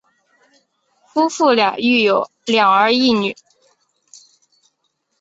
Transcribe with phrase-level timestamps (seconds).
[1.05, 3.35] 夫妇俩育有两儿一女。